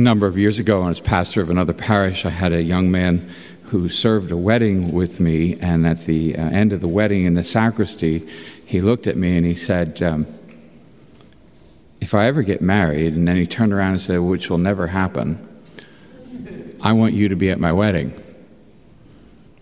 number 0.00 0.26
of 0.26 0.36
years 0.36 0.58
ago, 0.58 0.86
as 0.88 1.00
pastor 1.00 1.40
of 1.40 1.50
another 1.50 1.72
parish, 1.72 2.24
I 2.24 2.30
had 2.30 2.52
a 2.52 2.62
young 2.62 2.90
man 2.90 3.30
who 3.64 3.88
served 3.88 4.30
a 4.32 4.36
wedding 4.36 4.92
with 4.92 5.20
me, 5.20 5.58
and 5.60 5.86
at 5.86 6.00
the 6.06 6.36
uh, 6.36 6.42
end 6.50 6.72
of 6.72 6.80
the 6.80 6.88
wedding 6.88 7.24
in 7.24 7.34
the 7.34 7.44
sacristy, 7.44 8.18
he 8.66 8.80
looked 8.80 9.06
at 9.06 9.16
me 9.16 9.36
and 9.36 9.46
he 9.46 9.54
said, 9.54 10.02
um, 10.02 10.26
If 12.00 12.14
I 12.14 12.26
ever 12.26 12.42
get 12.42 12.60
married, 12.60 13.14
and 13.14 13.28
then 13.28 13.36
he 13.36 13.46
turned 13.46 13.72
around 13.72 13.92
and 13.92 14.02
said, 14.02 14.18
Which 14.18 14.50
will 14.50 14.58
never 14.58 14.88
happen, 14.88 15.46
I 16.82 16.92
want 16.92 17.14
you 17.14 17.28
to 17.28 17.36
be 17.36 17.50
at 17.50 17.60
my 17.60 17.72
wedding. 17.72 18.12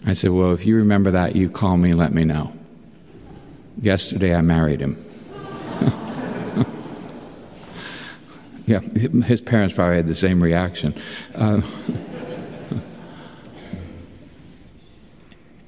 I 0.07 0.12
said, 0.12 0.30
Well, 0.30 0.52
if 0.52 0.64
you 0.64 0.77
remember 0.77 1.11
that, 1.11 1.36
you 1.36 1.50
call 1.50 1.77
me 1.77 1.93
let 1.93 2.12
me 2.12 2.25
know. 2.25 2.52
Yesterday, 3.80 4.34
I 4.34 4.41
married 4.41 4.80
him. 4.80 4.96
Yeah, 8.69 8.80
his 8.80 9.41
parents 9.41 9.75
probably 9.75 9.96
had 9.96 10.06
the 10.06 10.15
same 10.15 10.43
reaction. 10.43 10.95
Uh, 11.34 11.62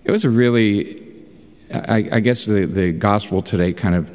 it 0.05 0.11
was 0.11 0.27
a 0.27 0.31
really, 0.31 1.03
I, 1.73 2.11
I, 2.13 2.21
guess 2.21 2.45
the, 2.45 2.67
the 2.67 2.93
gospel 2.93 3.41
today 3.41 3.73
kind 3.73 3.95
of 3.95 4.15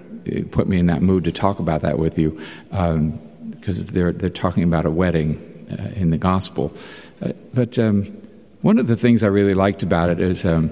put 0.51 0.67
me 0.67 0.77
in 0.77 0.85
that 0.85 1.01
mood 1.01 1.23
to 1.23 1.31
talk 1.31 1.57
about 1.57 1.81
that 1.81 1.97
with 1.97 2.19
you 2.19 2.39
because 2.69 3.89
um, 3.89 3.93
they're, 3.93 4.11
they're 4.11 4.29
talking 4.29 4.61
about 4.61 4.85
a 4.85 4.91
wedding 4.91 5.37
uh, 5.71 5.89
in 5.95 6.11
the 6.11 6.19
gospel. 6.19 6.71
Uh, 7.23 7.31
but 7.55 7.79
um, 7.79 8.03
one 8.61 8.77
of 8.77 8.85
the 8.85 8.95
things 8.95 9.23
I 9.23 9.27
really 9.27 9.55
liked 9.55 9.81
about 9.81 10.11
it 10.11 10.19
is 10.19 10.45
um, 10.45 10.71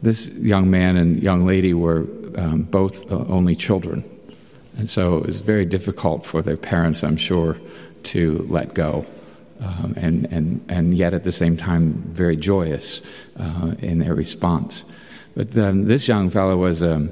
this 0.00 0.38
young 0.38 0.70
man 0.70 0.96
and 0.96 1.20
young 1.20 1.44
lady 1.44 1.74
were 1.74 2.06
um, 2.36 2.62
both 2.62 3.10
only 3.10 3.56
children. 3.56 4.04
And 4.78 4.88
so 4.88 5.18
it 5.18 5.26
was 5.26 5.40
very 5.40 5.66
difficult 5.66 6.24
for 6.24 6.40
their 6.40 6.56
parents, 6.56 7.02
I'm 7.02 7.16
sure, 7.16 7.58
to 8.04 8.46
let 8.48 8.74
go. 8.74 9.04
Um, 9.60 9.94
and, 9.96 10.32
and, 10.32 10.64
and 10.68 10.94
yet 10.94 11.12
at 11.12 11.24
the 11.24 11.32
same 11.32 11.56
time, 11.56 11.92
very 11.94 12.36
joyous 12.36 13.26
uh, 13.36 13.74
in 13.80 13.98
their 13.98 14.14
response. 14.14 14.90
But 15.34 15.56
um, 15.58 15.86
this 15.86 16.06
young 16.06 16.30
fellow 16.30 16.56
was 16.56 16.80
um, 16.80 17.10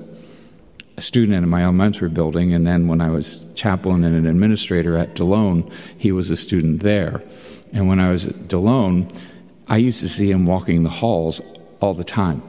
a 0.97 1.01
student 1.01 1.37
in 1.37 1.49
my 1.49 1.65
elementary 1.65 2.09
building, 2.09 2.55
and 2.55 2.65
then 2.65 2.87
when 2.87 3.01
I 3.01 3.11
was 3.11 3.53
chaplain 3.55 4.05
and 4.05 4.15
an 4.15 4.27
administrator 4.27 4.97
at 4.97 5.15
DeLone, 5.15 5.73
he 5.99 6.13
was 6.13 6.31
a 6.31 6.37
student 6.37 6.83
there. 6.83 7.21
And 7.73 7.89
when 7.89 7.99
I 7.99 8.11
was 8.11 8.29
at 8.29 8.49
DeLone, 8.49 9.13
I 9.69 9.79
used 9.79 10.01
to 10.01 10.09
see 10.09 10.31
him 10.31 10.47
walking 10.47 10.85
the 10.85 10.91
halls 10.91 11.41
all 11.81 11.95
the 11.95 12.05
time. 12.05 12.43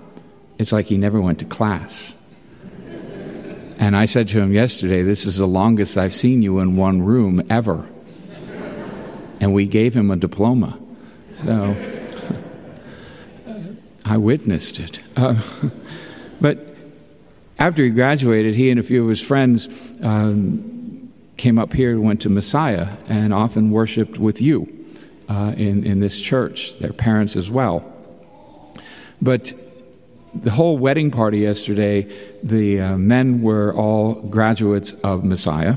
It's 0.59 0.72
like 0.72 0.86
he 0.86 0.97
never 0.97 1.20
went 1.20 1.39
to 1.39 1.45
class. 1.45 2.27
And 3.80 3.95
I 3.95 4.06
said 4.06 4.28
to 4.30 4.42
him 4.42 4.53
yesterday, 4.53 5.03
This 5.03 5.25
is 5.25 5.38
the 5.38 5.45
longest 5.45 5.97
I've 5.97 6.14
seen 6.14 6.42
you 6.42 6.59
in 6.59 6.75
one 6.75 7.02
room 7.02 7.42
ever. 7.50 7.89
And 9.39 9.53
we 9.53 9.67
gave 9.67 9.94
him 9.94 10.09
a 10.09 10.16
diploma. 10.16 10.80
So 11.36 11.75
I 14.05 14.17
witnessed 14.17 14.80
it. 14.80 15.02
Uh, 15.16 15.39
but 16.42 16.66
after 17.59 17.83
he 17.83 17.89
graduated, 17.89 18.55
he 18.55 18.72
and 18.72 18.80
a 18.80 18.83
few 18.83 19.03
of 19.03 19.09
his 19.09 19.25
friends 19.25 20.00
um, 20.03 21.11
came 21.38 21.59
up 21.59 21.73
here 21.73 21.92
and 21.92 22.03
went 22.03 22.22
to 22.22 22.30
Messiah 22.30 22.89
and 23.08 23.33
often 23.33 23.72
worshiped 23.72 24.17
with 24.17 24.42
you 24.42 24.73
uh, 25.30 25.53
in, 25.55 25.86
in 25.86 26.00
this 26.00 26.20
church, 26.20 26.80
their 26.80 26.94
parents 26.94 27.36
as 27.36 27.50
well. 27.50 27.94
But 29.22 29.53
the 30.43 30.52
whole 30.52 30.77
wedding 30.77 31.11
party 31.11 31.39
yesterday, 31.39 32.02
the 32.43 32.81
uh, 32.81 32.97
men 32.97 33.41
were 33.41 33.73
all 33.73 34.27
graduates 34.30 34.99
of 35.03 35.23
Messiah, 35.23 35.75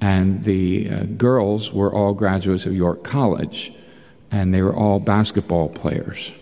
and 0.00 0.44
the 0.44 0.88
uh, 0.90 1.04
girls 1.04 1.72
were 1.72 1.92
all 1.92 2.14
graduates 2.14 2.66
of 2.66 2.74
York 2.74 3.04
College, 3.04 3.72
and 4.30 4.54
they 4.54 4.62
were 4.62 4.74
all 4.74 5.00
basketball 5.00 5.68
players. 5.68 6.32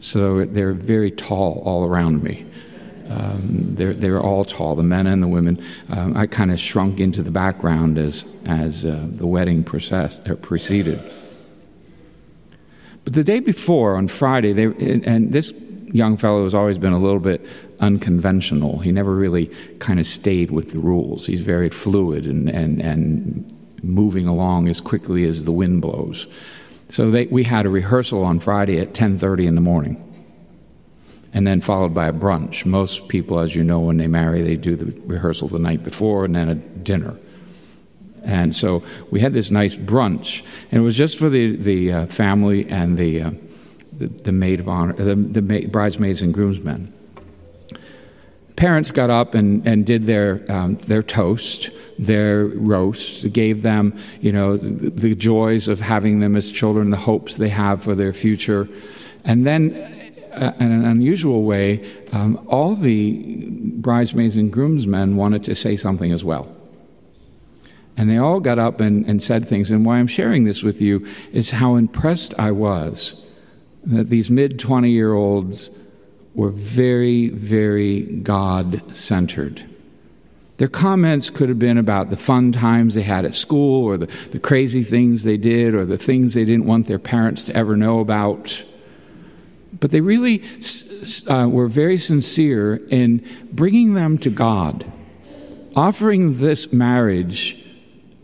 So 0.00 0.44
they're 0.44 0.72
very 0.72 1.10
tall 1.10 1.62
all 1.64 1.84
around 1.84 2.22
me. 2.22 2.44
Um, 3.08 3.74
they're, 3.74 3.92
they're 3.92 4.20
all 4.20 4.44
tall, 4.44 4.74
the 4.74 4.82
men 4.82 5.06
and 5.06 5.22
the 5.22 5.28
women. 5.28 5.62
Um, 5.90 6.16
I 6.16 6.26
kind 6.26 6.50
of 6.50 6.58
shrunk 6.58 7.00
into 7.00 7.22
the 7.22 7.30
background 7.30 7.98
as, 7.98 8.42
as 8.46 8.86
uh, 8.86 9.06
the 9.08 9.26
wedding 9.26 9.64
process, 9.64 10.20
uh, 10.28 10.34
proceeded. 10.36 11.00
But 13.04 13.14
the 13.14 13.24
day 13.24 13.40
before, 13.40 13.96
on 13.96 14.08
Friday, 14.08 14.52
they, 14.52 14.64
and 15.04 15.32
this 15.32 15.50
young 15.92 16.16
fellow 16.16 16.44
has 16.44 16.54
always 16.54 16.78
been 16.78 16.92
a 16.92 16.98
little 16.98 17.20
bit 17.20 17.46
unconventional. 17.80 18.78
He 18.78 18.92
never 18.92 19.14
really 19.14 19.46
kind 19.78 20.00
of 20.00 20.06
stayed 20.06 20.50
with 20.50 20.72
the 20.72 20.78
rules. 20.78 21.26
He's 21.26 21.42
very 21.42 21.68
fluid 21.68 22.26
and, 22.26 22.48
and, 22.48 22.80
and 22.80 23.52
moving 23.82 24.26
along 24.26 24.68
as 24.68 24.80
quickly 24.80 25.24
as 25.24 25.44
the 25.44 25.52
wind 25.52 25.82
blows. 25.82 26.26
So 26.88 27.10
they, 27.10 27.26
we 27.26 27.44
had 27.44 27.66
a 27.66 27.70
rehearsal 27.70 28.22
on 28.22 28.38
Friday 28.38 28.78
at 28.78 28.92
10:30 28.92 29.46
in 29.46 29.54
the 29.54 29.60
morning, 29.60 29.96
and 31.32 31.46
then 31.46 31.62
followed 31.62 31.94
by 31.94 32.06
a 32.08 32.12
brunch. 32.12 32.66
Most 32.66 33.08
people, 33.08 33.38
as 33.38 33.56
you 33.56 33.64
know, 33.64 33.80
when 33.80 33.96
they 33.96 34.08
marry, 34.08 34.42
they 34.42 34.56
do 34.56 34.76
the 34.76 35.00
rehearsal 35.06 35.48
the 35.48 35.58
night 35.58 35.82
before 35.82 36.26
and 36.26 36.36
then 36.36 36.50
a 36.50 36.54
dinner. 36.54 37.16
And 38.24 38.54
so 38.54 38.82
we 39.10 39.20
had 39.20 39.32
this 39.32 39.50
nice 39.50 39.74
brunch, 39.74 40.44
and 40.70 40.82
it 40.82 40.84
was 40.84 40.96
just 40.96 41.18
for 41.18 41.30
the 41.30 41.56
the 41.56 41.92
uh, 41.92 42.06
family 42.06 42.68
and 42.68 42.98
the, 42.98 43.22
uh, 43.22 43.30
the, 44.06 44.32
maid 44.32 44.60
of 44.60 44.68
honor, 44.68 44.92
the, 44.92 45.14
the 45.14 45.42
maid, 45.42 45.72
bridesmaids 45.72 46.22
and 46.22 46.32
groomsmen. 46.32 46.92
Parents 48.56 48.90
got 48.90 49.10
up 49.10 49.34
and, 49.34 49.66
and 49.66 49.84
did 49.84 50.02
their 50.02 50.44
um, 50.48 50.76
their 50.76 51.02
toast, 51.02 51.70
their 51.98 52.46
roast, 52.46 53.32
gave 53.32 53.62
them 53.62 53.96
you 54.20 54.30
know 54.30 54.56
the, 54.56 54.90
the 54.90 55.14
joys 55.14 55.68
of 55.68 55.80
having 55.80 56.20
them 56.20 56.36
as 56.36 56.52
children, 56.52 56.90
the 56.90 56.96
hopes 56.96 57.36
they 57.38 57.48
have 57.48 57.82
for 57.82 57.94
their 57.94 58.12
future, 58.12 58.68
and 59.24 59.46
then 59.46 59.72
uh, 60.34 60.52
in 60.60 60.70
an 60.70 60.84
unusual 60.84 61.42
way, 61.42 61.84
um, 62.12 62.42
all 62.48 62.74
the 62.74 63.48
bridesmaids 63.76 64.36
and 64.36 64.52
groomsmen 64.52 65.16
wanted 65.16 65.44
to 65.44 65.54
say 65.54 65.76
something 65.76 66.12
as 66.12 66.24
well. 66.24 66.54
And 67.96 68.08
they 68.08 68.16
all 68.16 68.40
got 68.40 68.58
up 68.58 68.80
and, 68.80 69.04
and 69.06 69.22
said 69.22 69.44
things. 69.44 69.70
And 69.70 69.84
why 69.84 69.98
I'm 69.98 70.06
sharing 70.06 70.44
this 70.44 70.62
with 70.62 70.80
you 70.80 71.06
is 71.32 71.50
how 71.52 71.74
impressed 71.74 72.32
I 72.38 72.50
was 72.50 73.21
that 73.84 74.08
these 74.08 74.30
mid 74.30 74.58
20 74.58 74.90
year 74.90 75.12
olds 75.12 75.78
were 76.34 76.50
very, 76.50 77.28
very 77.28 78.02
God 78.02 78.94
centered. 78.94 79.64
Their 80.58 80.68
comments 80.68 81.28
could 81.28 81.48
have 81.48 81.58
been 81.58 81.78
about 81.78 82.10
the 82.10 82.16
fun 82.16 82.52
times 82.52 82.94
they 82.94 83.02
had 83.02 83.24
at 83.24 83.34
school, 83.34 83.84
or 83.84 83.96
the, 83.96 84.06
the 84.30 84.38
crazy 84.38 84.82
things 84.82 85.24
they 85.24 85.36
did, 85.36 85.74
or 85.74 85.84
the 85.84 85.96
things 85.96 86.34
they 86.34 86.44
didn't 86.44 86.66
want 86.66 86.86
their 86.86 86.98
parents 86.98 87.46
to 87.46 87.56
ever 87.56 87.76
know 87.76 88.00
about. 88.00 88.64
But 89.80 89.90
they 89.90 90.00
really 90.00 90.42
uh, 91.28 91.48
were 91.50 91.68
very 91.68 91.98
sincere 91.98 92.80
in 92.90 93.26
bringing 93.52 93.94
them 93.94 94.18
to 94.18 94.30
God, 94.30 94.84
offering 95.74 96.38
this 96.38 96.72
marriage 96.72 97.66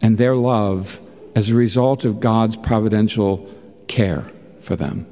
and 0.01 0.17
their 0.17 0.37
love 0.37 1.01
as 1.35 1.51
a 1.51 1.57
result 1.57 2.05
of 2.05 2.21
God's 2.21 2.57
providential 2.57 3.53
care 3.89 4.27
for 4.61 4.77
them. 4.77 5.07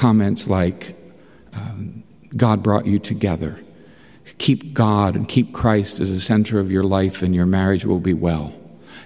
Comments 0.00 0.48
like, 0.48 0.96
um, 1.54 2.04
God 2.34 2.62
brought 2.62 2.86
you 2.86 2.98
together. 2.98 3.60
Keep 4.38 4.72
God 4.72 5.14
and 5.14 5.28
keep 5.28 5.52
Christ 5.52 6.00
as 6.00 6.10
the 6.10 6.20
center 6.20 6.58
of 6.58 6.70
your 6.70 6.84
life, 6.84 7.20
and 7.20 7.34
your 7.34 7.44
marriage 7.44 7.84
will 7.84 8.00
be 8.00 8.14
well. 8.14 8.54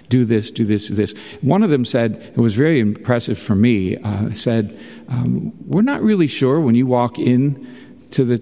Do 0.07 0.23
this, 0.23 0.51
do 0.51 0.63
this, 0.63 0.87
do 0.87 0.93
this. 0.93 1.37
One 1.41 1.63
of 1.63 1.69
them 1.69 1.83
said, 1.83 2.13
it 2.13 2.37
was 2.37 2.55
very 2.55 2.79
impressive 2.79 3.37
for 3.37 3.55
me, 3.55 3.97
uh, 3.97 4.29
said, 4.31 4.73
um, 5.09 5.51
We're 5.67 5.81
not 5.81 6.01
really 6.01 6.27
sure 6.27 6.61
when 6.61 6.75
you 6.75 6.87
walk 6.87 7.19
in 7.19 7.67
to 8.11 8.23
the, 8.23 8.37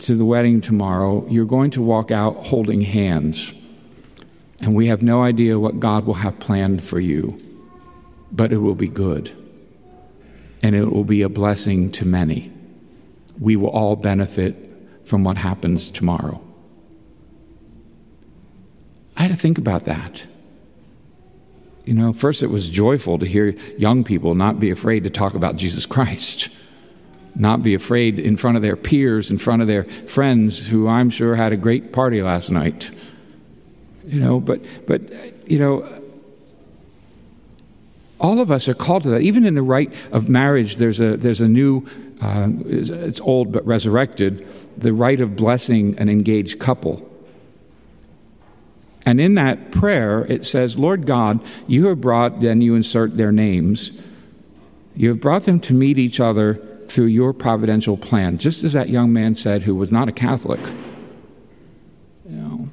to 0.00 0.16
the 0.16 0.24
wedding 0.24 0.60
tomorrow, 0.60 1.24
you're 1.28 1.46
going 1.46 1.70
to 1.70 1.82
walk 1.82 2.10
out 2.10 2.34
holding 2.46 2.80
hands. 2.80 3.56
And 4.60 4.74
we 4.74 4.88
have 4.88 5.04
no 5.04 5.22
idea 5.22 5.60
what 5.60 5.78
God 5.78 6.04
will 6.04 6.14
have 6.14 6.40
planned 6.40 6.82
for 6.82 6.98
you, 6.98 7.40
but 8.32 8.52
it 8.52 8.58
will 8.58 8.74
be 8.74 8.88
good. 8.88 9.32
And 10.62 10.74
it 10.74 10.92
will 10.92 11.04
be 11.04 11.22
a 11.22 11.28
blessing 11.28 11.90
to 11.92 12.06
many. 12.06 12.52
We 13.40 13.56
will 13.56 13.70
all 13.70 13.96
benefit 13.96 14.70
from 15.04 15.24
what 15.24 15.38
happens 15.38 15.90
tomorrow. 15.90 16.42
I 19.16 19.22
had 19.22 19.30
to 19.30 19.36
think 19.36 19.58
about 19.58 19.84
that. 19.84 20.26
You 21.84 21.94
know, 21.94 22.12
first 22.12 22.42
it 22.42 22.50
was 22.50 22.68
joyful 22.68 23.18
to 23.18 23.26
hear 23.26 23.48
young 23.76 24.04
people 24.04 24.34
not 24.34 24.60
be 24.60 24.70
afraid 24.70 25.02
to 25.04 25.10
talk 25.10 25.34
about 25.34 25.56
Jesus 25.56 25.84
Christ, 25.84 26.56
not 27.34 27.62
be 27.62 27.74
afraid 27.74 28.20
in 28.20 28.36
front 28.36 28.56
of 28.56 28.62
their 28.62 28.76
peers, 28.76 29.30
in 29.30 29.38
front 29.38 29.62
of 29.62 29.68
their 29.68 29.82
friends 29.82 30.68
who 30.68 30.86
I'm 30.86 31.10
sure 31.10 31.34
had 31.34 31.52
a 31.52 31.56
great 31.56 31.92
party 31.92 32.22
last 32.22 32.50
night 32.50 32.92
you 34.04 34.20
know, 34.20 34.40
but, 34.40 34.60
but, 34.86 35.02
you 35.50 35.58
know, 35.58 35.86
all 38.22 38.40
of 38.40 38.50
us 38.50 38.68
are 38.68 38.74
called 38.74 39.02
to 39.02 39.10
that. 39.10 39.20
Even 39.20 39.44
in 39.44 39.54
the 39.54 39.62
rite 39.62 39.92
of 40.12 40.28
marriage, 40.28 40.76
there's 40.76 41.00
a, 41.00 41.16
there's 41.16 41.40
a 41.40 41.48
new, 41.48 41.84
uh, 42.22 42.48
it's 42.64 43.20
old 43.20 43.52
but 43.52 43.66
resurrected, 43.66 44.46
the 44.78 44.92
rite 44.92 45.20
of 45.20 45.34
blessing 45.34 45.98
an 45.98 46.08
engaged 46.08 46.60
couple. 46.60 47.08
And 49.04 49.20
in 49.20 49.34
that 49.34 49.72
prayer, 49.72 50.24
it 50.26 50.46
says, 50.46 50.78
Lord 50.78 51.04
God, 51.04 51.40
you 51.66 51.88
have 51.88 52.00
brought, 52.00 52.40
then 52.40 52.60
you 52.60 52.76
insert 52.76 53.16
their 53.16 53.32
names, 53.32 54.00
you 54.94 55.08
have 55.08 55.20
brought 55.20 55.42
them 55.42 55.58
to 55.60 55.74
meet 55.74 55.98
each 55.98 56.20
other 56.20 56.54
through 56.86 57.06
your 57.06 57.32
providential 57.32 57.96
plan, 57.96 58.38
just 58.38 58.62
as 58.62 58.72
that 58.74 58.88
young 58.88 59.12
man 59.12 59.34
said 59.34 59.62
who 59.62 59.74
was 59.74 59.90
not 59.90 60.08
a 60.08 60.12
Catholic. 60.12 60.60
You 62.28 62.36
know. 62.36 62.68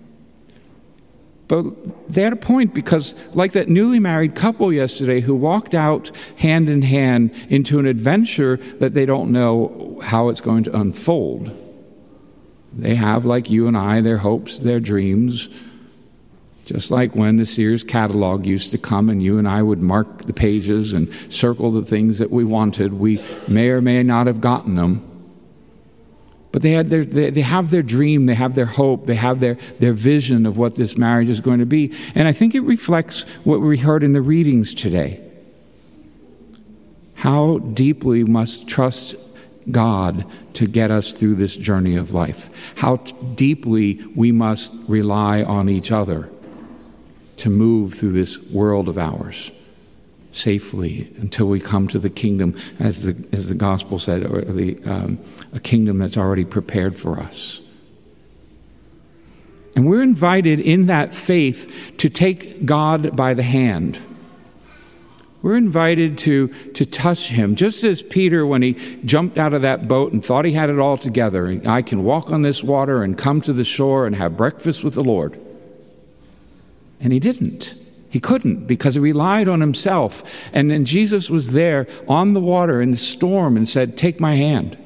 But 1.50 1.66
they 2.08 2.22
had 2.22 2.32
a 2.32 2.38
point 2.38 2.74
because, 2.74 3.14
like 3.36 3.52
that 3.52 3.68
newly 3.68 4.00
married 4.00 4.36
couple 4.36 4.72
yesterday 4.72 5.20
who 5.20 5.36
walked 5.36 5.74
out 5.74 6.12
hand 6.38 6.70
in 6.70 6.84
hand 6.84 7.32
into 7.50 7.80
an 7.80 7.86
adventure 7.86 8.56
that 8.56 8.94
they 8.94 9.06
don't 9.06 9.32
know 9.32 10.00
how 10.04 10.30
it's 10.30 10.40
going 10.40 10.64
to 10.64 10.80
unfold. 10.80 11.52
They 12.72 12.96
have, 12.96 13.26
like 13.26 13.50
you 13.50 13.68
and 13.68 13.76
I, 13.76 14.00
their 14.00 14.20
hopes, 14.20 14.60
their 14.60 14.80
dreams 14.80 15.50
just 16.70 16.92
like 16.92 17.16
when 17.16 17.38
the 17.38 17.48
Sears 17.48 17.84
catalog 17.84 18.46
used 18.46 18.70
to 18.72 18.78
come 18.78 19.10
and 19.10 19.24
you 19.24 19.40
and 19.40 19.48
I 19.48 19.64
would 19.64 19.82
mark 19.82 20.20
the 20.20 20.34
pages 20.34 20.94
and 20.94 21.12
circle 21.12 21.72
the 21.72 21.82
things 21.84 22.20
that 22.20 22.30
we 22.30 22.44
wanted, 22.44 22.94
we 22.94 23.20
may 23.48 23.70
or 23.70 23.82
may 23.82 24.04
not 24.04 24.28
have 24.28 24.40
gotten 24.40 24.76
them. 24.76 25.09
But 26.52 26.64
they, 26.64 26.72
had 26.72 26.88
their, 26.88 27.06
they, 27.06 27.30
they 27.30 27.42
have 27.42 27.70
their 27.70 27.84
dream, 27.84 28.26
they 28.26 28.34
have 28.34 28.56
their 28.56 28.66
hope, 28.66 29.06
they 29.06 29.16
have 29.16 29.40
their, 29.40 29.54
their 29.54 29.94
vision 29.94 30.46
of 30.46 30.58
what 30.58 30.76
this 30.76 30.98
marriage 30.98 31.30
is 31.30 31.42
going 31.42 31.60
to 31.60 31.66
be. 31.66 31.94
And 32.16 32.28
I 32.28 32.34
think 32.34 32.56
it 32.56 32.62
reflects 32.62 33.46
what 33.46 33.62
we 33.62 33.78
heard 33.78 34.02
in 34.02 34.14
the 34.14 34.22
readings 34.22 34.74
today. 34.74 35.22
How 37.16 37.60
deeply 37.60 38.24
must 38.24 38.68
trust 38.68 39.38
God 39.70 40.26
to 40.54 40.66
get 40.66 40.90
us 40.90 41.14
through 41.14 41.36
this 41.36 41.56
journey 41.56 41.96
of 41.96 42.14
life. 42.14 42.74
How 42.78 42.98
deeply 42.98 44.00
we 44.16 44.32
must 44.32 44.90
rely 44.90 45.44
on 45.44 45.70
each 45.70 45.92
other 45.92 46.30
to 47.38 47.50
move 47.50 47.94
through 47.94 48.14
this 48.14 48.52
world 48.52 48.90
of 48.90 48.98
ours 48.98 49.52
safely 50.40 51.12
until 51.18 51.48
we 51.48 51.60
come 51.60 51.88
to 51.90 52.00
the 52.00 52.10
kingdom, 52.10 52.56
as 52.80 53.04
the, 53.04 53.36
as 53.36 53.50
the 53.50 53.56
gospel 53.56 54.00
said, 54.00 54.26
or 54.26 54.42
the, 54.42 54.82
um, 54.86 55.20
a 55.54 55.60
kingdom 55.60 55.98
that's 55.98 56.18
already 56.18 56.46
prepared 56.46 56.96
for 56.96 57.20
us. 57.20 57.66
And 59.76 59.88
we're 59.88 60.02
invited 60.02 60.60
in 60.60 60.88
that 60.88 61.14
faith 61.14 61.96
to 62.00 62.10
take 62.10 62.66
God 62.66 63.16
by 63.16 63.34
the 63.34 63.44
hand. 63.44 64.00
We're 65.42 65.56
invited 65.56 66.18
to, 66.20 66.50
to 66.50 66.86
touch 66.86 67.30
him, 67.30 67.56
just 67.56 67.84
as 67.86 68.02
Peter, 68.02 68.46
when 68.46 68.62
he 68.62 68.74
jumped 69.06 69.38
out 69.38 69.54
of 69.54 69.62
that 69.62 69.88
boat 69.88 70.12
and 70.12 70.24
thought 70.24 70.44
he 70.44 70.52
had 70.52 70.70
it 70.70 70.80
all 70.80 70.98
together. 70.98 71.62
I 71.66 71.82
can 71.82 72.04
walk 72.04 72.30
on 72.30 72.42
this 72.42 72.62
water 72.62 73.04
and 73.04 73.18
come 73.18 73.40
to 73.42 73.54
the 73.54 73.64
shore 73.64 74.06
and 74.06 74.18
have 74.18 74.36
breakfast 74.36 74.84
with 74.84 74.96
the 74.96 75.04
Lord. 75.04 75.40
And 77.00 77.14
he 77.14 77.20
didn't. 77.20 77.79
He 78.10 78.20
couldn't 78.20 78.66
because 78.66 78.96
he 78.96 79.00
relied 79.00 79.48
on 79.48 79.62
himself. 79.62 80.50
And 80.54 80.72
then 80.72 80.86
Jesus 80.86 81.30
was 81.30 81.52
there 81.52 81.88
on 82.08 82.34
the 82.34 82.42
water 82.42 82.82
in 82.82 82.92
the 82.92 82.98
storm 82.98 83.56
and 83.56 83.68
said, 83.68 83.98
Take 83.98 84.20
my 84.20 84.36
hand. 84.36 84.78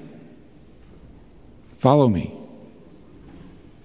Follow 1.77 2.09
me. 2.09 2.33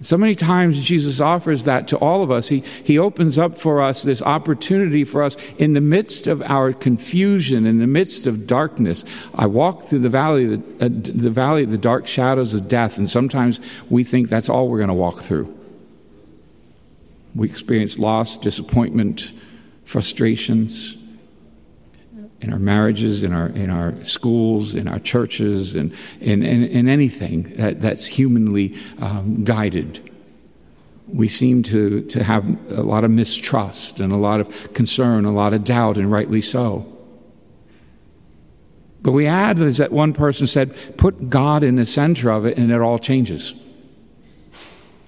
So 0.00 0.17
many 0.17 0.37
times 0.37 0.81
Jesus 0.87 1.20
offers 1.20 1.64
that 1.64 1.88
to 1.88 1.96
all 1.99 2.23
of 2.23 2.31
us. 2.31 2.49
He, 2.49 2.61
he 2.61 2.99
opens 2.99 3.37
up 3.37 3.58
for 3.58 3.81
us 3.81 4.05
this 4.05 4.23
opportunity 4.23 5.05
for 5.05 5.25
us 5.25 5.37
in 5.56 5.73
the 5.73 5.81
midst 5.81 6.29
of 6.29 6.40
our 6.43 6.73
confusion, 6.73 7.67
in 7.67 7.81
the 7.81 7.87
midst 7.88 8.25
of 8.25 8.46
darkness. 8.46 9.29
I 9.35 9.46
walk 9.46 9.82
through 9.82 10.00
the 10.00 10.08
valley, 10.08 10.56
the, 10.56 10.85
uh, 10.85 10.88
the 10.88 11.31
valley 11.31 11.64
of 11.64 11.73
the 11.73 11.79
dark 11.79 12.06
shadows 12.06 12.55
of 12.55 12.69
death, 12.69 12.96
and 12.96 13.11
sometimes 13.11 13.82
we 13.90 14.05
think 14.05 14.29
that's 14.29 14.49
all 14.49 14.69
we're 14.69 14.79
going 14.79 14.88
to 14.88 14.94
walk 14.94 15.19
through. 15.19 15.57
We 17.38 17.49
experience 17.49 18.00
loss, 18.00 18.37
disappointment, 18.37 19.32
frustrations 19.85 20.96
in 22.40 22.52
our 22.52 22.58
marriages, 22.58 23.23
in 23.23 23.32
our, 23.32 23.46
in 23.49 23.70
our 23.70 24.02
schools, 24.05 24.75
in 24.75 24.88
our 24.88 24.99
churches, 24.99 25.76
and 25.76 25.94
in, 26.20 26.43
in, 26.43 26.64
in 26.64 26.88
anything 26.88 27.44
that, 27.55 27.81
that's 27.81 28.06
humanly 28.06 28.75
um, 29.00 29.44
guided. 29.44 30.11
We 31.06 31.29
seem 31.29 31.62
to, 31.64 32.02
to 32.02 32.25
have 32.25 32.44
a 32.73 32.82
lot 32.82 33.05
of 33.05 33.12
mistrust 33.12 34.00
and 34.00 34.12
a 34.12 34.17
lot 34.17 34.40
of 34.40 34.75
concern, 34.75 35.25
a 35.25 35.32
lot 35.32 35.52
of 35.52 35.62
doubt, 35.62 35.96
and 35.96 36.11
rightly 36.11 36.40
so. 36.40 36.87
But 39.00 39.12
we 39.12 39.26
add, 39.26 39.61
as 39.61 39.79
that 39.79 39.93
one 39.93 40.12
person 40.12 40.49
said, 40.49 40.75
put 40.96 41.31
God 41.31 41.62
in 41.62 41.76
the 41.76 41.87
center 41.87 42.31
of 42.31 42.46
it, 42.46 42.58
and 42.58 42.73
it 42.73 42.81
all 42.81 42.99
changes. 42.99 43.68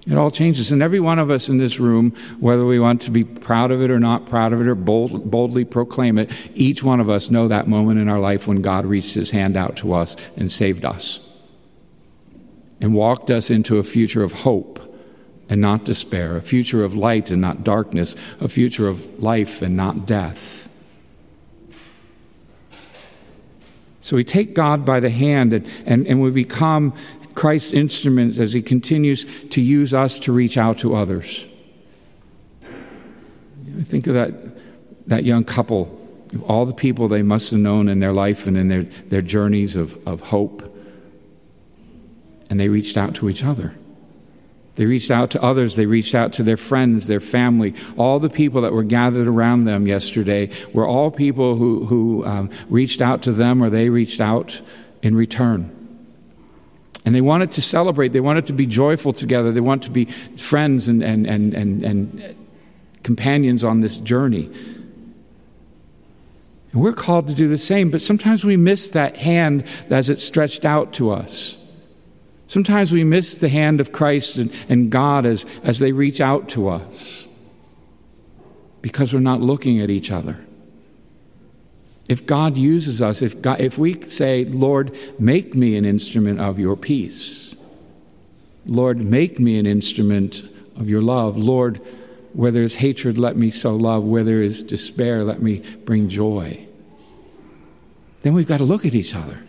It 0.07 0.17
all 0.17 0.31
changes. 0.31 0.71
And 0.71 0.81
every 0.81 0.99
one 0.99 1.19
of 1.19 1.29
us 1.29 1.47
in 1.47 1.59
this 1.59 1.79
room, 1.79 2.11
whether 2.39 2.65
we 2.65 2.79
want 2.79 3.01
to 3.01 3.11
be 3.11 3.23
proud 3.23 3.69
of 3.69 3.81
it 3.81 3.91
or 3.91 3.99
not 3.99 4.25
proud 4.25 4.51
of 4.51 4.59
it 4.59 4.67
or 4.67 4.73
bold, 4.73 5.29
boldly 5.29 5.63
proclaim 5.63 6.17
it, 6.17 6.51
each 6.55 6.83
one 6.83 6.99
of 6.99 7.09
us 7.09 7.29
know 7.29 7.47
that 7.47 7.67
moment 7.67 7.99
in 7.99 8.09
our 8.09 8.19
life 8.19 8.47
when 8.47 8.61
God 8.63 8.85
reached 8.85 9.13
his 9.13 9.31
hand 9.31 9.55
out 9.55 9.77
to 9.77 9.93
us 9.93 10.35
and 10.37 10.51
saved 10.51 10.85
us 10.85 11.27
and 12.81 12.95
walked 12.95 13.29
us 13.29 13.51
into 13.51 13.77
a 13.77 13.83
future 13.83 14.23
of 14.23 14.41
hope 14.41 14.79
and 15.49 15.61
not 15.61 15.83
despair, 15.83 16.35
a 16.35 16.41
future 16.41 16.83
of 16.83 16.95
light 16.95 17.29
and 17.29 17.39
not 17.39 17.63
darkness, 17.63 18.41
a 18.41 18.47
future 18.47 18.87
of 18.87 19.21
life 19.21 19.61
and 19.61 19.77
not 19.77 20.07
death. 20.07 20.67
So 24.01 24.15
we 24.15 24.23
take 24.23 24.55
God 24.55 24.83
by 24.83 24.99
the 24.99 25.11
hand 25.11 25.53
and, 25.53 25.83
and, 25.85 26.07
and 26.07 26.21
we 26.21 26.31
become 26.31 26.93
Christ's 27.41 27.73
instruments 27.73 28.37
as 28.37 28.53
he 28.53 28.61
continues 28.61 29.49
to 29.49 29.63
use 29.63 29.95
us 29.95 30.19
to 30.19 30.31
reach 30.31 30.59
out 30.59 30.77
to 30.77 30.93
others. 30.93 31.51
I 32.63 33.81
Think 33.81 34.05
of 34.05 34.13
that, 34.13 35.07
that 35.07 35.23
young 35.23 35.43
couple, 35.43 35.89
all 36.47 36.67
the 36.67 36.73
people 36.75 37.07
they 37.07 37.23
must 37.23 37.49
have 37.49 37.59
known 37.59 37.89
in 37.89 37.99
their 37.99 38.13
life 38.13 38.45
and 38.45 38.55
in 38.55 38.67
their, 38.67 38.83
their 38.83 39.23
journeys 39.23 39.75
of, 39.75 39.97
of 40.07 40.21
hope. 40.21 40.61
And 42.51 42.59
they 42.59 42.69
reached 42.69 42.95
out 42.95 43.15
to 43.15 43.27
each 43.27 43.43
other. 43.43 43.73
They 44.75 44.85
reached 44.85 45.09
out 45.09 45.31
to 45.31 45.41
others. 45.41 45.75
They 45.75 45.87
reached 45.87 46.13
out 46.13 46.33
to 46.33 46.43
their 46.43 46.57
friends, 46.57 47.07
their 47.07 47.19
family. 47.19 47.73
All 47.97 48.19
the 48.19 48.29
people 48.29 48.61
that 48.61 48.71
were 48.71 48.83
gathered 48.83 49.25
around 49.25 49.65
them 49.65 49.87
yesterday 49.87 50.51
were 50.75 50.85
all 50.85 51.09
people 51.09 51.55
who, 51.55 51.87
who 51.87 52.23
um, 52.23 52.51
reached 52.69 53.01
out 53.01 53.23
to 53.23 53.31
them 53.31 53.63
or 53.63 53.71
they 53.71 53.89
reached 53.89 54.21
out 54.21 54.61
in 55.01 55.15
return. 55.15 55.80
And 57.05 57.15
they 57.15 57.21
wanted 57.21 57.51
to 57.51 57.61
celebrate, 57.61 58.09
they 58.09 58.19
wanted 58.19 58.45
to 58.47 58.53
be 58.53 58.65
joyful 58.65 59.13
together, 59.13 59.51
they 59.51 59.59
wanted 59.59 59.83
to 59.87 59.91
be 59.91 60.05
friends 60.05 60.87
and, 60.87 61.03
and, 61.03 61.25
and, 61.25 61.53
and, 61.53 61.83
and 61.83 62.35
companions 63.03 63.63
on 63.63 63.81
this 63.81 63.97
journey. 63.97 64.49
And 66.71 66.81
we're 66.81 66.93
called 66.93 67.27
to 67.27 67.33
do 67.33 67.47
the 67.47 67.57
same, 67.57 67.91
but 67.91 68.01
sometimes 68.01 68.45
we 68.45 68.55
miss 68.55 68.91
that 68.91 69.17
hand 69.17 69.63
as 69.89 70.09
it's 70.09 70.23
stretched 70.23 70.63
out 70.63 70.93
to 70.93 71.11
us. 71.11 71.57
Sometimes 72.47 72.91
we 72.91 73.03
miss 73.03 73.37
the 73.37 73.49
hand 73.49 73.81
of 73.81 73.91
Christ 73.91 74.37
and, 74.37 74.65
and 74.69 74.91
God 74.91 75.25
as, 75.25 75.45
as 75.63 75.79
they 75.79 75.91
reach 75.91 76.21
out 76.21 76.49
to 76.49 76.69
us 76.69 77.27
because 78.81 79.13
we're 79.13 79.21
not 79.21 79.41
looking 79.41 79.79
at 79.79 79.89
each 79.89 80.11
other 80.11 80.37
if 82.11 82.25
God 82.25 82.57
uses 82.57 83.01
us, 83.01 83.21
if, 83.21 83.41
God, 83.41 83.61
if 83.61 83.77
we 83.77 83.93
say, 83.93 84.43
Lord, 84.43 84.97
make 85.17 85.55
me 85.55 85.77
an 85.77 85.85
instrument 85.85 86.41
of 86.41 86.59
your 86.59 86.75
peace, 86.75 87.55
Lord, 88.65 88.99
make 88.99 89.39
me 89.39 89.57
an 89.57 89.65
instrument 89.65 90.41
of 90.75 90.89
your 90.89 91.01
love, 91.01 91.37
Lord, 91.37 91.77
where 92.33 92.51
there 92.51 92.63
is 92.63 92.75
hatred, 92.75 93.17
let 93.17 93.37
me 93.37 93.49
sow 93.49 93.77
love, 93.77 94.03
where 94.03 94.25
there 94.25 94.43
is 94.43 94.61
despair, 94.61 95.23
let 95.23 95.41
me 95.41 95.63
bring 95.85 96.09
joy. 96.09 96.67
Then 98.23 98.33
we've 98.33 98.45
got 98.45 98.57
to 98.57 98.65
look 98.65 98.85
at 98.85 98.93
each 98.93 99.15
other. 99.15 99.39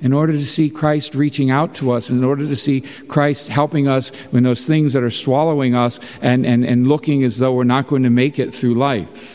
In 0.00 0.12
order 0.12 0.34
to 0.34 0.46
see 0.46 0.70
Christ 0.70 1.16
reaching 1.16 1.50
out 1.50 1.74
to 1.76 1.90
us, 1.90 2.10
in 2.10 2.22
order 2.22 2.46
to 2.46 2.54
see 2.54 2.82
Christ 3.08 3.48
helping 3.48 3.88
us 3.88 4.32
in 4.32 4.44
those 4.44 4.68
things 4.68 4.92
that 4.92 5.02
are 5.02 5.10
swallowing 5.10 5.74
us 5.74 6.16
and, 6.22 6.46
and, 6.46 6.64
and 6.64 6.86
looking 6.86 7.24
as 7.24 7.38
though 7.38 7.54
we're 7.54 7.64
not 7.64 7.88
going 7.88 8.04
to 8.04 8.10
make 8.10 8.38
it 8.38 8.54
through 8.54 8.74
life. 8.74 9.27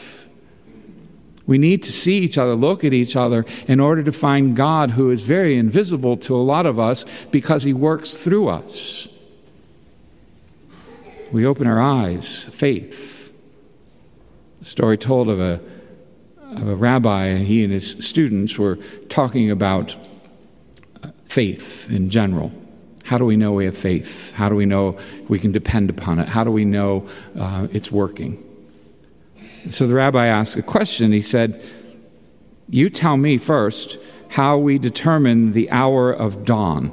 We 1.46 1.58
need 1.58 1.84
to 1.84 1.92
see 1.92 2.20
each 2.20 2.38
other, 2.38 2.56
look 2.56 2.84
at 2.84 2.94
each 2.94 3.16
other, 3.16 3.46
in 3.68 3.80
order 3.80 4.02
to 4.04 4.12
find 4.12 4.56
God 4.56 4.92
who 4.92 5.12
is 5.12 5.24
very 5.24 5.58
invisible 5.58 6.16
to 6.18 6.36
a 6.36 6.38
lot 6.38 6.66
of 6.66 6.80
us 6.80 7.26
because 7.26 7.64
he 7.64 7.74
works 7.74 8.18
through 8.18 8.48
us. 8.48 9.10
We 11.34 11.46
open 11.46 11.68
our 11.68 11.82
eyes, 11.82 12.46
faith. 12.46 13.30
A 14.62 14.66
story 14.66 14.98
told 14.98 15.30
of 15.30 15.42
a, 15.42 15.60
of 16.42 16.70
a 16.70 16.76
rabbi, 16.76 17.26
and 17.26 17.46
he 17.46 17.64
and 17.64 17.74
his 17.74 18.06
students 18.06 18.58
were 18.58 18.78
talking 19.10 19.52
about 19.52 19.98
faith 21.26 21.92
in 21.92 22.10
general. 22.10 22.52
How 23.06 23.18
do 23.18 23.26
we 23.26 23.36
know 23.36 23.52
we 23.54 23.66
have 23.66 23.76
faith? 23.76 24.34
How 24.36 24.48
do 24.48 24.56
we 24.56 24.66
know 24.66 24.98
we 25.28 25.40
can 25.40 25.52
depend 25.52 25.90
upon 25.90 26.20
it? 26.20 26.30
How 26.30 26.44
do 26.44 26.52
we 26.52 26.64
know 26.64 27.06
uh, 27.38 27.68
it's 27.72 27.92
working? 27.92 28.38
So 29.70 29.88
the 29.88 29.94
rabbi 29.94 30.28
asked 30.28 30.58
a 30.58 30.62
question. 30.62 31.12
He 31.12 31.22
said, 31.22 31.62
You 32.70 32.90
tell 32.90 33.18
me 33.18 33.38
first 33.38 33.98
how 34.32 34.58
we 34.58 34.78
determine 34.78 35.54
the 35.54 35.70
hour 35.72 36.12
of 36.12 36.44
dawn 36.44 36.88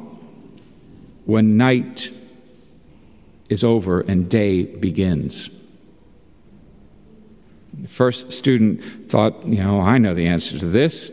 when 1.25 1.57
night 1.57 2.13
is 3.49 3.65
over 3.65 4.01
and 4.01 4.29
day 4.29 4.65
begins. 4.65 5.57
The 7.75 7.89
first 7.89 8.33
student 8.33 8.83
thought, 8.85 9.47
you 9.47 9.63
know, 9.63 9.81
I 9.81 9.99
know 9.99 10.15
the 10.15 10.27
answer 10.27 10.59
to 10.59 10.67
this. 10.67 11.09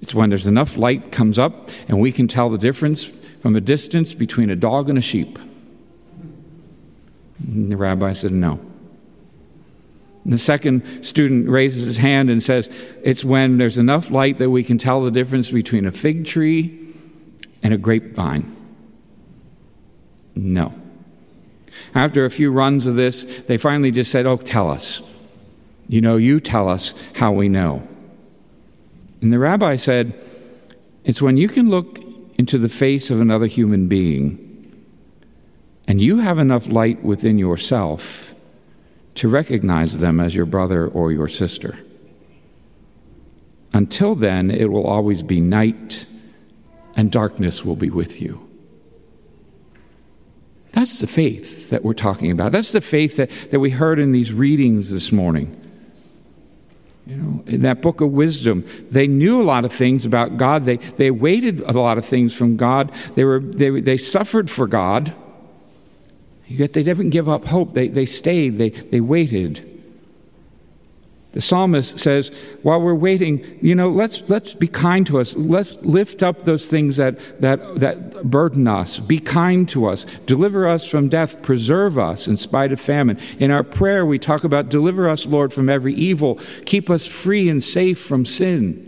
It's 0.00 0.14
when 0.14 0.30
there's 0.30 0.46
enough 0.46 0.76
light 0.76 1.10
comes 1.10 1.38
up 1.38 1.68
and 1.88 2.00
we 2.00 2.12
can 2.12 2.28
tell 2.28 2.48
the 2.48 2.58
difference 2.58 3.24
from 3.42 3.56
a 3.56 3.60
distance 3.60 4.14
between 4.14 4.50
a 4.50 4.56
dog 4.56 4.88
and 4.88 4.98
a 4.98 5.02
sheep. 5.02 5.38
And 7.44 7.70
the 7.70 7.76
rabbi 7.76 8.12
said, 8.12 8.32
no. 8.32 8.60
The 10.26 10.38
second 10.38 11.04
student 11.04 11.48
raises 11.48 11.86
his 11.86 11.98
hand 11.98 12.30
and 12.30 12.42
says, 12.42 12.68
It's 13.04 13.24
when 13.24 13.58
there's 13.58 13.78
enough 13.78 14.10
light 14.10 14.38
that 14.38 14.50
we 14.50 14.64
can 14.64 14.76
tell 14.76 15.00
the 15.02 15.12
difference 15.12 15.52
between 15.52 15.86
a 15.86 15.92
fig 15.92 16.26
tree 16.26 16.92
and 17.62 17.72
a 17.72 17.78
grapevine. 17.78 18.50
No. 20.34 20.74
After 21.94 22.24
a 22.24 22.30
few 22.30 22.50
runs 22.50 22.88
of 22.88 22.96
this, 22.96 23.46
they 23.46 23.56
finally 23.56 23.92
just 23.92 24.10
said, 24.10 24.26
Oh, 24.26 24.36
tell 24.36 24.68
us. 24.68 25.12
You 25.88 26.00
know, 26.00 26.16
you 26.16 26.40
tell 26.40 26.68
us 26.68 27.08
how 27.14 27.30
we 27.30 27.48
know. 27.48 27.84
And 29.20 29.32
the 29.32 29.38
rabbi 29.38 29.76
said, 29.76 30.12
It's 31.04 31.22
when 31.22 31.36
you 31.36 31.46
can 31.46 31.70
look 31.70 32.00
into 32.36 32.58
the 32.58 32.68
face 32.68 33.12
of 33.12 33.20
another 33.20 33.46
human 33.46 33.86
being 33.86 34.42
and 35.86 36.00
you 36.00 36.18
have 36.18 36.40
enough 36.40 36.66
light 36.66 37.04
within 37.04 37.38
yourself 37.38 38.25
to 39.16 39.28
recognize 39.28 39.98
them 39.98 40.20
as 40.20 40.34
your 40.34 40.46
brother 40.46 40.86
or 40.86 41.10
your 41.10 41.28
sister. 41.28 41.78
Until 43.72 44.14
then, 44.14 44.50
it 44.50 44.70
will 44.70 44.86
always 44.86 45.22
be 45.22 45.40
night 45.40 46.06
and 46.96 47.12
darkness 47.12 47.64
will 47.64 47.76
be 47.76 47.90
with 47.90 48.22
you. 48.22 48.48
That's 50.72 51.00
the 51.00 51.06
faith 51.06 51.70
that 51.70 51.82
we're 51.82 51.94
talking 51.94 52.30
about. 52.30 52.52
That's 52.52 52.72
the 52.72 52.80
faith 52.80 53.16
that, 53.16 53.30
that 53.50 53.60
we 53.60 53.70
heard 53.70 53.98
in 53.98 54.12
these 54.12 54.32
readings 54.32 54.92
this 54.92 55.10
morning. 55.10 55.54
You 57.06 57.16
know, 57.16 57.44
in 57.46 57.62
that 57.62 57.80
book 57.80 58.00
of 58.00 58.12
wisdom, 58.12 58.64
they 58.90 59.06
knew 59.06 59.40
a 59.40 59.44
lot 59.44 59.64
of 59.64 59.72
things 59.72 60.04
about 60.04 60.36
God. 60.36 60.64
They, 60.64 60.76
they 60.76 61.10
waited 61.10 61.60
a 61.60 61.72
lot 61.72 61.98
of 61.98 62.04
things 62.04 62.36
from 62.36 62.56
God. 62.56 62.90
They, 63.14 63.24
were, 63.24 63.38
they, 63.38 63.80
they 63.80 63.96
suffered 63.96 64.50
for 64.50 64.66
God. 64.66 65.14
Yet 66.48 66.72
they 66.72 66.82
didn't 66.82 67.10
give 67.10 67.28
up 67.28 67.46
hope. 67.46 67.74
They, 67.74 67.88
they 67.88 68.06
stayed, 68.06 68.50
they, 68.50 68.70
they 68.70 69.00
waited. 69.00 69.72
The 71.36 71.42
psalmist 71.42 71.98
says, 71.98 72.30
while 72.62 72.80
we're 72.80 72.94
waiting, 72.94 73.44
you 73.60 73.74
know, 73.74 73.90
let's, 73.90 74.30
let's 74.30 74.54
be 74.54 74.68
kind 74.68 75.06
to 75.08 75.18
us. 75.18 75.36
Let's 75.36 75.84
lift 75.84 76.22
up 76.22 76.40
those 76.40 76.66
things 76.66 76.96
that, 76.96 77.18
that, 77.42 77.76
that 77.80 78.22
burden 78.22 78.66
us. 78.66 78.98
Be 78.98 79.18
kind 79.18 79.68
to 79.68 79.84
us. 79.84 80.04
Deliver 80.20 80.66
us 80.66 80.88
from 80.88 81.10
death. 81.10 81.42
Preserve 81.42 81.98
us 81.98 82.26
in 82.26 82.38
spite 82.38 82.72
of 82.72 82.80
famine. 82.80 83.18
In 83.38 83.50
our 83.50 83.64
prayer, 83.64 84.06
we 84.06 84.18
talk 84.18 84.44
about 84.44 84.70
deliver 84.70 85.06
us, 85.10 85.26
Lord, 85.26 85.52
from 85.52 85.68
every 85.68 85.92
evil. 85.92 86.36
Keep 86.64 86.88
us 86.88 87.06
free 87.06 87.50
and 87.50 87.62
safe 87.62 87.98
from 87.98 88.24
sin. 88.24 88.85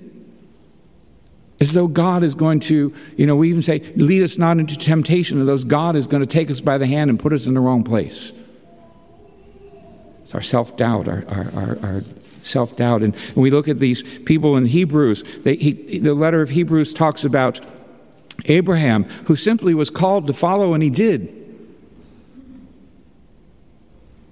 As 1.61 1.75
though 1.75 1.89
God 1.89 2.23
is 2.23 2.35
going 2.35 2.61
to, 2.61 2.95
you 3.17 3.27
know, 3.27 3.35
we 3.35 3.51
even 3.51 3.63
say, 3.63 3.81
lead 3.97 4.23
us 4.23 4.39
not 4.39 4.59
into 4.59 4.79
temptation, 4.79 5.41
as 5.41 5.47
though 5.47 5.69
God 5.69 5.97
is 5.97 6.07
going 6.07 6.23
to 6.23 6.27
take 6.27 6.51
us 6.51 6.61
by 6.61 6.79
the 6.79 6.87
hand 6.87 7.11
and 7.11 7.19
put 7.19 7.33
us 7.33 7.47
in 7.47 7.55
the 7.55 7.61
wrong 7.61 7.83
place. 7.83 8.33
It's 10.21 10.35
our 10.35 10.43
self 10.43 10.77
doubt, 10.77 11.09
our, 11.09 11.25
our, 11.29 11.51
our, 11.55 11.79
our 11.83 12.01
self 12.03 12.77
doubt. 12.77 13.03
And 13.03 13.17
when 13.35 13.43
we 13.43 13.51
look 13.51 13.69
at 13.69 13.79
these 13.79 14.19
people 14.25 14.57
in 14.57 14.67
Hebrews, 14.67 15.41
they, 15.43 15.57
he, 15.57 15.99
the 15.99 16.15
letter 16.15 16.43
of 16.43 16.51
Hebrews 16.51 16.93
talks 16.93 17.25
about 17.25 17.61
Abraham, 18.45 19.05
who 19.25 19.35
simply 19.35 19.75
was 19.75 19.91
called 19.91 20.27
to 20.29 20.33
follow, 20.33 20.75
and 20.75 20.83
he 20.83 20.91
did. 20.91 21.35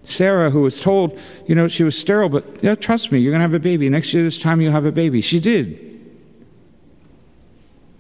Sarah, 0.05 0.51
who 0.51 0.63
was 0.63 0.81
told, 0.81 1.21
you 1.49 1.57
know, 1.57 1.67
she 1.67 1.83
was 1.83 1.99
sterile, 1.99 2.29
but 2.29 2.45
yeah, 2.63 2.77
trust 2.77 3.11
me, 3.11 3.19
you're 3.19 3.33
going 3.33 3.41
to 3.41 3.43
have 3.43 3.55
a 3.55 3.59
baby. 3.59 3.89
Next 3.89 4.15
year, 4.15 4.23
this 4.23 4.39
time, 4.39 4.61
you'll 4.61 4.73
have 4.73 4.85
a 4.85 4.93
baby. 4.93 5.21
She 5.21 5.41
did. 5.41 5.96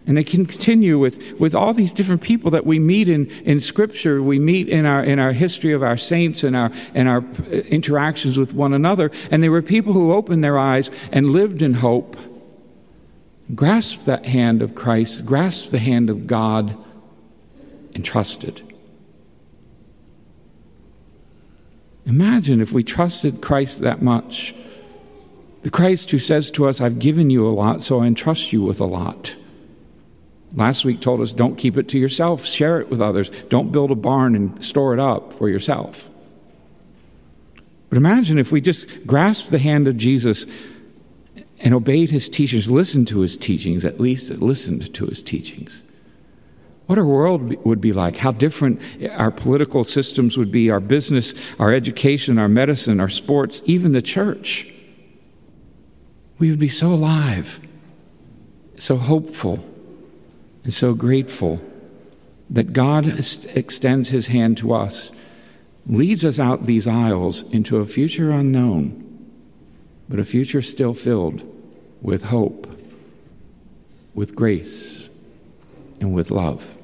And 0.06 0.16
they 0.16 0.22
continue 0.22 0.98
with, 0.98 1.40
with 1.40 1.54
all 1.54 1.72
these 1.72 1.92
different 1.92 2.22
people 2.22 2.50
that 2.52 2.64
we 2.64 2.78
meet 2.78 3.08
in, 3.08 3.26
in 3.44 3.58
Scripture, 3.58 4.22
we 4.22 4.38
meet 4.38 4.68
in 4.68 4.86
our, 4.86 5.02
in 5.02 5.18
our 5.18 5.32
history 5.32 5.72
of 5.72 5.82
our 5.82 5.96
saints 5.96 6.44
and 6.44 6.54
our, 6.54 6.70
and 6.94 7.08
our 7.08 7.18
uh, 7.18 7.50
interactions 7.50 8.38
with 8.38 8.54
one 8.54 8.72
another. 8.72 9.10
And 9.32 9.42
they 9.42 9.48
were 9.48 9.62
people 9.62 9.94
who 9.94 10.12
opened 10.12 10.44
their 10.44 10.58
eyes 10.58 11.10
and 11.12 11.30
lived 11.30 11.60
in 11.60 11.74
hope, 11.74 12.16
grasped 13.54 14.06
that 14.06 14.26
hand 14.26 14.62
of 14.62 14.76
Christ, 14.76 15.26
grasped 15.26 15.72
the 15.72 15.78
hand 15.78 16.08
of 16.08 16.28
God, 16.28 16.76
and 17.94 18.04
trusted. 18.04 18.62
Imagine 22.06 22.60
if 22.60 22.72
we 22.72 22.84
trusted 22.84 23.40
Christ 23.40 23.80
that 23.80 24.00
much. 24.00 24.54
The 25.62 25.70
Christ 25.70 26.12
who 26.12 26.18
says 26.18 26.52
to 26.52 26.66
us, 26.66 26.80
I've 26.80 27.00
given 27.00 27.30
you 27.30 27.48
a 27.48 27.50
lot, 27.50 27.82
so 27.82 28.00
I 28.00 28.06
entrust 28.06 28.52
you 28.52 28.62
with 28.62 28.80
a 28.80 28.84
lot. 28.84 29.34
Last 30.54 30.84
week 30.84 31.00
told 31.00 31.20
us 31.20 31.32
don't 31.32 31.56
keep 31.56 31.76
it 31.76 31.88
to 31.88 31.98
yourself, 31.98 32.44
share 32.44 32.80
it 32.80 32.88
with 32.88 33.00
others. 33.00 33.30
Don't 33.44 33.72
build 33.72 33.90
a 33.90 33.96
barn 33.96 34.34
and 34.34 34.62
store 34.64 34.94
it 34.94 35.00
up 35.00 35.32
for 35.32 35.48
yourself. 35.48 36.08
But 37.90 37.96
imagine 37.96 38.38
if 38.38 38.52
we 38.52 38.60
just 38.60 39.06
grasped 39.06 39.50
the 39.50 39.58
hand 39.58 39.88
of 39.88 39.96
Jesus 39.96 40.46
and 41.60 41.74
obeyed 41.74 42.10
his 42.10 42.28
teachings, 42.28 42.70
listened 42.70 43.08
to 43.08 43.20
his 43.20 43.36
teachings, 43.36 43.84
at 43.84 44.00
least 44.00 44.30
listened 44.40 44.94
to 44.94 45.06
his 45.06 45.22
teachings. 45.22 45.82
What 46.86 46.98
our 46.98 47.06
world 47.06 47.64
would 47.64 47.80
be 47.80 47.92
like, 47.92 48.18
how 48.18 48.30
different 48.30 48.80
our 49.10 49.32
political 49.32 49.82
systems 49.82 50.38
would 50.38 50.52
be, 50.52 50.70
our 50.70 50.80
business, 50.80 51.58
our 51.58 51.72
education, 51.72 52.38
our 52.38 52.48
medicine, 52.48 53.00
our 53.00 53.08
sports, 53.08 53.62
even 53.66 53.92
the 53.92 54.02
church. 54.02 54.72
We 56.38 56.50
would 56.50 56.60
be 56.60 56.68
so 56.68 56.88
alive, 56.88 57.66
so 58.76 58.96
hopeful 58.96 59.64
and 60.66 60.74
so 60.74 60.94
grateful 60.94 61.60
that 62.50 62.72
God 62.72 63.06
extends 63.06 64.08
his 64.08 64.26
hand 64.26 64.58
to 64.58 64.72
us, 64.72 65.16
leads 65.86 66.24
us 66.24 66.40
out 66.40 66.66
these 66.66 66.88
aisles 66.88 67.48
into 67.52 67.76
a 67.76 67.86
future 67.86 68.32
unknown, 68.32 69.30
but 70.08 70.18
a 70.18 70.24
future 70.24 70.60
still 70.60 70.92
filled 70.92 71.44
with 72.02 72.24
hope, 72.24 72.76
with 74.12 74.34
grace, 74.34 75.08
and 76.00 76.12
with 76.12 76.32
love. 76.32 76.75